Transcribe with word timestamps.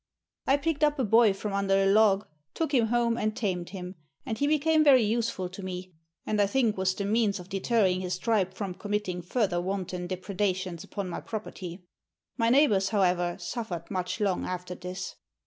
I 0.47 0.57
picked 0.57 0.83
up 0.83 0.97
a 0.97 1.03
boy 1.03 1.31
from 1.31 1.53
under 1.53 1.75
a 1.83 1.85
log, 1.85 2.25
took 2.55 2.73
him 2.73 2.87
home 2.87 3.17
and 3.19 3.35
tamed 3.37 3.69
him, 3.69 3.93
and 4.25 4.35
he 4.35 4.47
became 4.47 4.83
very 4.83 5.03
useful 5.03 5.47
to 5.49 5.61
me, 5.61 5.93
and 6.25 6.41
I 6.41 6.47
think 6.47 6.75
was 6.75 6.95
the 6.95 7.05
means 7.05 7.39
of 7.39 7.49
deterring 7.49 8.01
his 8.01 8.17
tribe 8.17 8.55
from 8.55 8.73
committing 8.73 9.21
further 9.21 9.61
wanton 9.61 10.07
depreda 10.07 10.55
tions 10.55 10.83
upon 10.83 11.07
my 11.07 11.19
property; 11.21 11.85
my 12.35 12.49
neighbours, 12.49 12.89
however, 12.89 13.37
suffered 13.39 13.91
much 13.91 14.19
long 14.19 14.43
after 14.43 14.73
this. 14.73 15.17